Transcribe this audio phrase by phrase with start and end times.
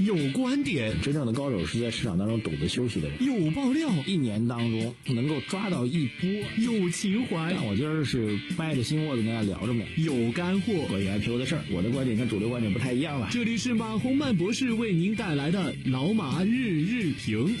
[0.00, 3.18] 有观点，真正的高手是在市场当中懂得休息的人。
[3.22, 6.30] 有爆料，一年当中能够抓到一波。
[6.56, 9.84] 有情怀，但我今儿是掰着心窝子跟大家聊着呢。
[9.98, 13.28] 有干货，关于 IPO 的事儿，我的观点跟主流观点不太一样了。
[13.30, 17.54] 这里是马洪曼博士为您带来的老马日日评。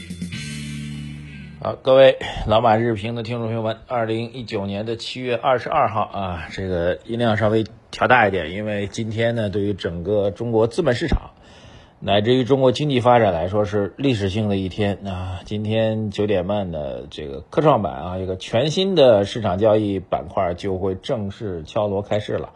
[1.62, 2.16] 好，各位
[2.48, 11.32] 老马日评的听众朋友们，二零一九年的七月二十二号啊，这个音量稍微调大一点，因为今天呢，对于整个中国资本市场。
[12.02, 15.40] 乃至于中国经济发展来说是历史性的一天啊！
[15.44, 22.54] 今天九点半的这个科创板啊，一个全新的市场交易板块就会正式敲锣开市了。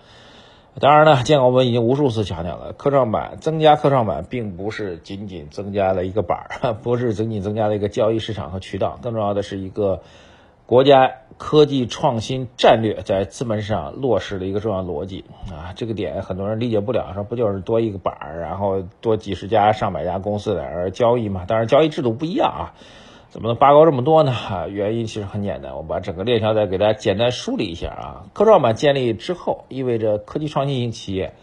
[0.81, 10.01] 当然呢，建国们已经无数次强调了，科创板增加科创板并不是仅仅增加了一个板儿， 不是仅仅增加了一个交易市场和渠道，更重要的是一个。
[10.67, 21.45] 国家科技创新战略在资本市场落实的一个重要逻辑啊，这个点很多人理解不了，说不就是多一个板儿，然后多几十家、上百家公司在那儿交易嘛？
[21.47, 22.75] 当然交易制度不一样啊，
[23.31, 24.33] 怎么能拔高这么多呢？
[24.33, 28.27] 啊，原因其实很简单，我把整个链条再给大家简单梳理一下啊。
[28.33, 31.35] 科创板建立之后，意味着科技创新型企业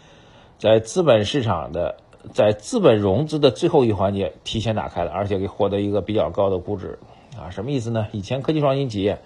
[0.57, 1.97] 在资本市场的
[2.33, 6.97] 在资本融资的最后一环节提前打开了，而且给获得一个比较高的估值。
[7.39, 8.07] 啊，什么意思呢？
[8.11, 9.19] 以前科技创新企业，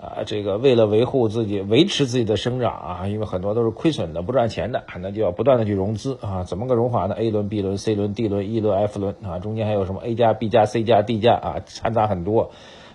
[0.00, 6.42] 啊，这个为了维护自己、维持自己的生长啊，因为很多都是亏损的、不赚钱的，那就要不断的去融资啊。
[6.44, 12.52] 怎么个融法呢？A 轮、B 轮、C 轮、D 轮、E 轮、F 轮啊，中间还有什么 A 加、B 加、C 加、D 加啊，掺杂很多，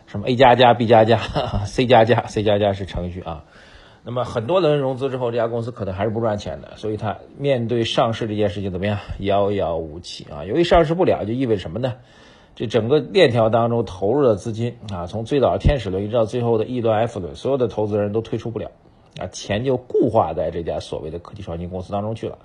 [0.08, 1.20] 什么 A 加加、B 加加、
[1.68, 3.44] C 加加、C 加加是程序啊。
[4.04, 8.98] 那么很多轮融资之后，这家公司可能还是不赚钱的，所以它面对上市这件事情怎么样？
[9.20, 10.44] 遥遥无期啊。
[10.46, 11.94] 由于上市不了，就意味着什么呢？
[12.56, 18.72] 这整个链条当中投入的资金啊，从最早的天使轮一直到最后的 E 轮、F 轮，所有的投资人都退出不了，
[19.20, 22.38] 啊，钱就固化在这家所谓的科技创新公司当中去了。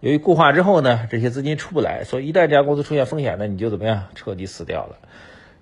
[0.00, 4.96] 由于固化之后呢，这些资金出不来，所以一旦这家公司出现风险呢，你就怎么样，彻底死掉了。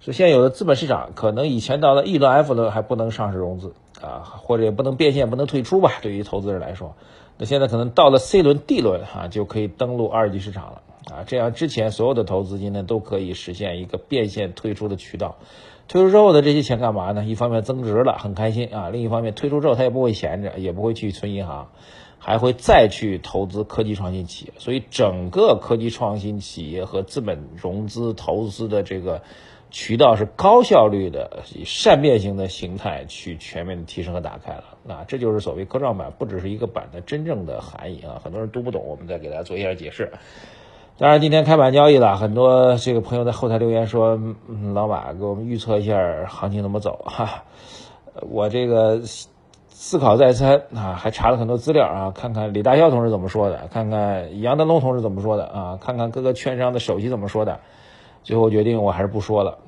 [0.00, 6.96] 所以现有的资本市场可能以前到了 E 轮、F 轮还不能上市融资啊，或者也不能变现、不能退出吧，对于投资人来说，
[7.36, 10.82] 那现在可能到了 C 轮、D 轮啊，就可以登陆二级市场了。
[11.10, 15.38] 啊，这样之前所有的投资金呢都可以实现一个变现退出的渠道。
[15.88, 17.24] 退出之后的这些钱干嘛呢？
[17.24, 21.70] 一方面增值了，很开心啊；另一方面退出之后他也不会闲着，也不会去存银行，
[22.18, 24.52] 还会再去投资科技创新企业。
[24.58, 29.22] 所以整个科技创新企业和资本融资投资的这个
[29.70, 34.64] 渠道是高效率的，以善变型的形态去全面的提升和打开了。
[34.84, 38.20] 那这就是所谓科创板不只是一个板的真正的含义啊！
[38.22, 40.12] 很多人读不懂，我们再给大家做一下解释。
[40.98, 44.20] 当然，今天开板交易了，很多这个朋友在后台留言说
[44.74, 47.44] ：“老马给我们预测一下行情怎么走。”哈，
[48.30, 49.00] 我这个
[49.68, 57.60] 思考再三啊，还查了很多资料啊，看看李大霄同志怎么说的，看看杨德龙同志怎么说的啊，看看各个券商的首席怎么说的，
[58.22, 59.58] 最后决定我还是不说了。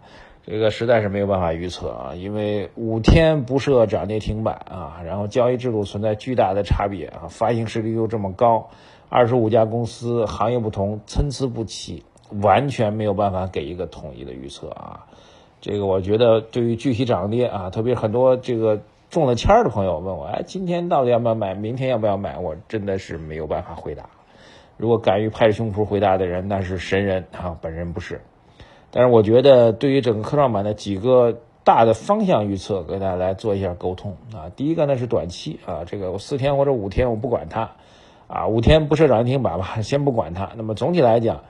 [0.44, 8.70] 这个实在是没有办法预测啊，因为五天不设涨跌停板啊，然后交易制度存在巨大的差别啊，发行实力又这么高。
[9.12, 12.04] 二十五家公司，行业不同，参差不齐，
[12.40, 15.04] 完全没有办法给一个统一的预测啊！
[15.60, 21.54] 这个我觉得，对于具体涨跌啊，特别很多这个中了签儿的朋友问我，哎，今天到底要不要买？
[21.54, 22.38] 明天要不要买？
[22.38, 24.10] 我真的是没有办法回答。
[24.76, 27.58] 如果敢于拍着胸脯回答的人，那是神人啊！
[27.60, 28.20] 本人不是。
[28.92, 34.52] 但是我觉得，对于整个科创板的几个大的方向预测，跟大家来做一下沟通啊。
[34.54, 37.72] 第一个呢是短期啊，这个四天或者五天我不管它。
[38.30, 40.52] 啊，五天不设涨停板吧， 先不管它。
[40.56, 41.42] 那么总体来讲，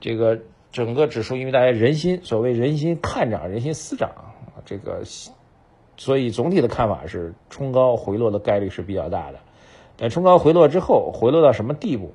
[0.00, 0.38] 这个
[0.72, 4.10] 整个指数，因为大家人心，所谓人心看涨，人心思涨，
[4.64, 5.02] 这个，
[5.98, 9.38] 所以总体的看法是冲高回落的概率是比较大的。
[9.98, 12.14] 但冲高回落之后，回落到什么地步，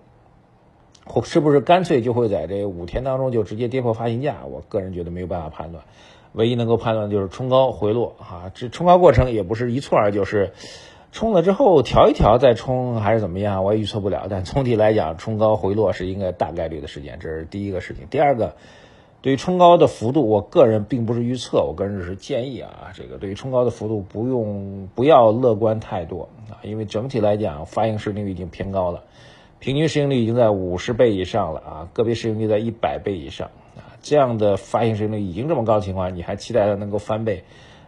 [1.05, 4.37] 或是不是干脆就会在这五天当中就直接跌破发行价？
[4.49, 5.83] 我个人觉得没有办法判断。
[6.33, 10.51] 唯一能够判断就是冲高回落啊，这冲高过程也不是一蹴而就，是。
[11.11, 14.27] 冲了之后调一调再冲还是怎么样，我也预测不了。
[14.29, 18.05] 但总体来讲，冲高回落是应该大概率的事件，这是第一个事情。
[18.09, 18.55] 第二个，
[19.21, 29.03] 对于冲高的幅度，我个人并不是预测，我个人只是建议啊，这个对于冲高的幅度不用不要乐观太多啊，因为整体来讲，发行市盈率已经偏高了，
[29.59, 37.43] 平均市盈率已经在五十倍以上了啊，个别市盈率在一百倍以上啊，这样的发行市盈率已经这么高的情况，你还期待它能够翻倍？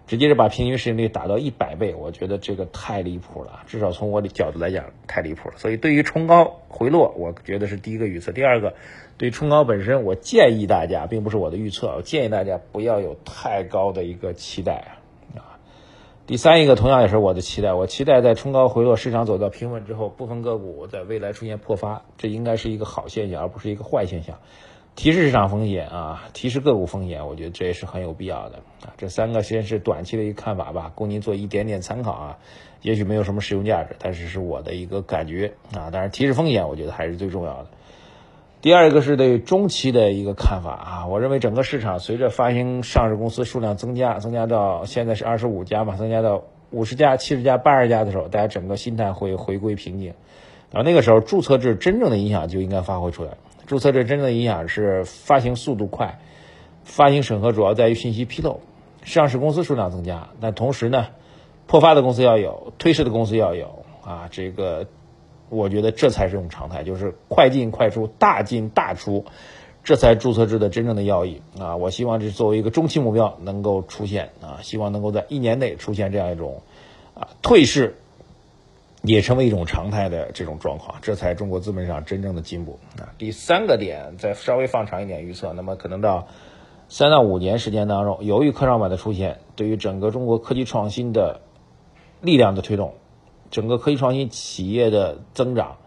[0.09, 5.55] 直接是把平均市盈率打到一百倍，我觉得这个太离谱了，至少从我的角度来讲太离谱了。
[5.57, 8.31] 所以对于冲高回落，我觉得是第一个预测。
[8.31, 8.73] 第二个，
[9.19, 14.97] 对冲高本身，我建议大家，并不是我的预测，我建议大家不要有太高的一个期待
[15.35, 15.61] 啊。
[16.25, 24.39] 第三一个，同样也是我的期待，我期待在冲高回落、市场走到平稳之后，部分个股在未来出现破发，这应该是一个好现象，而不是一个坏现象。
[24.95, 28.93] 提示市场风险啊，提示个股风险，我觉得这也是很有必要的啊。
[28.97, 32.37] 这三个先是短期的一个看法吧，供您做一点点参考啊。
[32.81, 35.89] 也许没有什么实用价值，但是是我的一个感觉啊。
[35.89, 37.67] 当然，提示风险，我觉得还是最重要的。
[38.61, 50.13] 第二个是对中期的一个看法啊，我认为整个市场随着发行上市公司数量增加，增加到现在是二十五家嘛，增加到五十家、七十家、八十家的时候，大家整个心态会回归平静。
[50.71, 53.31] 然后那个时候，注册制真正的影响就应该发挥出来。
[53.69, 56.19] 注册制真正的影响是发行速度快，
[56.83, 58.61] 发行审核主要在于信息披露，
[59.03, 61.05] 上市公司数量增加，但同时呢，
[61.67, 64.87] 破发的公司要有，退市的公司要有啊，这个。
[65.51, 69.25] 我觉得这才是种常态，就是快进快出，大进大出，
[69.83, 71.75] 这才注册制的真正的要义啊！
[71.75, 76.61] 我希望这作为一个中期目标能够出现啊，希望能够在一年内出现这样一种
[77.15, 77.97] 啊退市
[79.03, 83.07] 也成为一种常态的这种状况，这才中国资本市场真正的进步啊！
[83.17, 86.27] 第三个点，再稍微放长一点预测，那么可能到
[86.89, 91.39] 三到五年时间当中，由于科创板的出现，对于整个中国科技创新的
[92.21, 92.93] 力量的推动。
[93.51, 95.77] 整个科技创新企业的增长，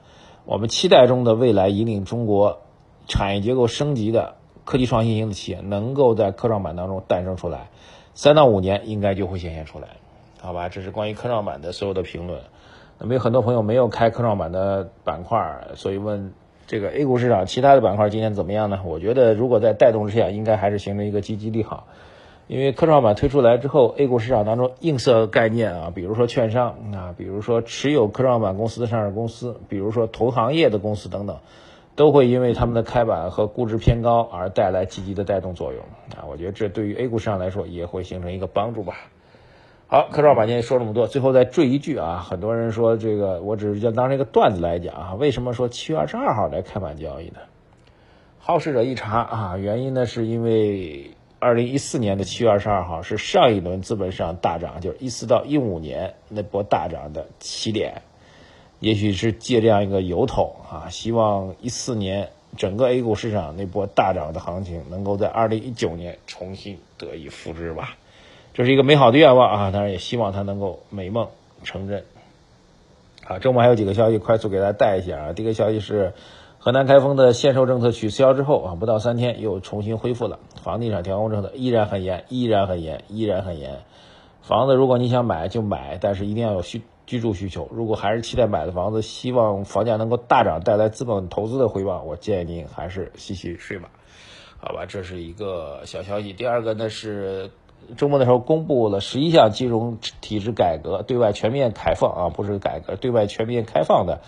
[0.46, 2.62] 我们期待中的未来引领中国
[3.06, 7.68] 产业结构升级的科技创新型的企业，能够在科创板当中诞生出来，
[8.14, 9.88] 三到五年应该就会显现出来，
[10.40, 10.68] 好吧？
[10.68, 12.40] 这是关于科创板的所有的评论。
[12.98, 16.32] 那么有很多朋友没有开科创板的板块，所以问
[16.66, 18.80] 这个 A 股市场其他的板块今天怎么样呢？
[18.84, 21.86] 我觉得如果在带动之下，应该还是形成一个积极利好。
[22.48, 31.38] 因为科创板推出来之后，A 股市场当中映射概念啊，比如说券商啊，比如说持有科创板公司的上市公司，比如说同行业的公司等等，
[31.94, 35.82] 都会因为他们的开板和估值偏高而带来积极的带动作用
[36.16, 36.26] 啊。
[36.28, 38.94] 我觉得这对于 A 股市场来说也会形成一个帮助吧。
[39.92, 47.40] 好，科创板今天说这么多，最后再赘一句啊，很多人说这个，我只是就当这个段子来讲啊，为什么说七月二十二号来开板交易呢？
[48.38, 51.10] 好事者一查啊，原因呢是因为。
[51.38, 58.00] 二零一四年的七月二十二号是上一轮资本市场大涨，就是一四到一五年那波大涨的起点，
[58.80, 67.96] 也许是借这样一个由头啊，希望一四年整个 A 股市场那波大涨的行情能够在二零一九年重新得以复制吧，
[68.54, 71.28] 这是一个美好的愿望啊，当然也希望它能够美梦
[71.62, 72.04] 成真。
[73.24, 75.32] 好，周末还有几个消息，快速给大家带一下啊。
[75.32, 76.12] 第一个消息是。
[76.64, 80.38] 河南开封的限售政策取消之后啊，不到三天又重新恢复了。
[80.62, 83.80] 房地产调控政策依然很严，依然很严，依然很严。
[84.42, 87.68] 房子如果你想买就买，但是一定要有需居住需求。
[87.72, 93.90] 如果还是期待买的房子，希望房价能够大涨，带来资本投资的回报，我建议您还是洗洗睡吧。
[94.60, 96.32] 好吧，这是一个小消息。
[96.32, 97.50] 第二个呢是
[97.96, 104.20] 周末的时候公布了十一项金融体制改革，对外全面开放啊，不是改革，对外全面开放的。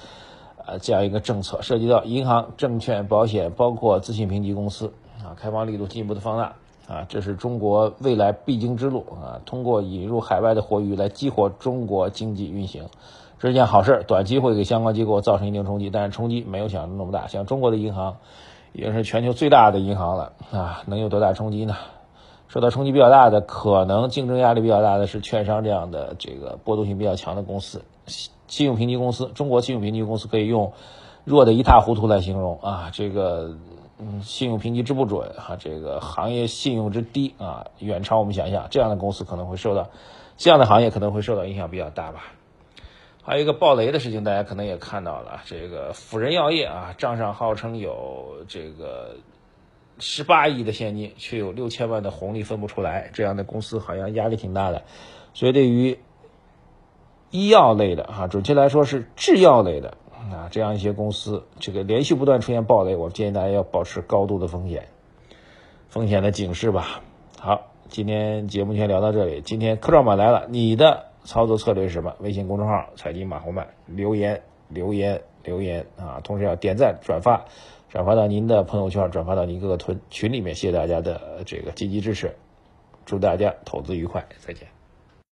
[0.66, 6.54] 啊，这样一个政策涉及到银行、证券、保险，包括资信评级公司啊，开放力度进一步的放大
[6.88, 9.42] 啊，这是中国未来必经之路啊。
[9.44, 12.84] 通过引入海外的活鱼来激活中国经济运行，
[13.38, 14.04] 这是件好事。
[14.08, 17.26] 短期会给相关机构造成一定冲击，但是冲击没有想象中那么大。
[17.26, 18.16] 像中国的银行
[18.72, 21.76] 已经是全球最大的银行了啊，能有多大冲击呢？
[22.48, 27.82] 受到冲击比较大的，可能竞争压力比较大的是券商这样的这个波动性比较强的公司。
[28.46, 30.72] 信用评级公司，中国信用评级公司可以用
[31.24, 33.56] 弱的一塌糊涂来形容啊，这个
[33.98, 39.88] 嗯，信用评级之不准啊，这个行业信用之低啊，远超我们想象，这样的公司可能会受到
[40.36, 42.32] 这样的行业可能会受到影响比较大吧。
[43.22, 49.16] 还有一个暴雷的事情，大家可能也看到了，这个辅仁药业啊，账上号称有这个
[49.98, 54.82] 十八亿的现金，却有六千万的红利分不出来，这样的公司好像压力挺大的，
[55.32, 55.98] 所以对于。
[57.30, 64.86] 医药类的啊，准确来说是制药类的啊，这样一些公司，这个连续不断出现暴雷，我建议大家要保持高度的风险，
[65.88, 67.02] 风险的警示吧。
[67.40, 69.40] 好，今天节目先聊到这里。
[69.40, 72.14] 今天科创板来了，你的操作策略是什么？
[72.20, 77.46] 微信公众号“财经马红漫”留言留言留言啊，同时要点赞转发，
[77.94, 80.52] 转发到您的朋友圈，转发到您各个群群里面。
[80.52, 82.34] 谢谢大家的这个积极支持，
[83.06, 84.73] 祝大家投资愉快，再见。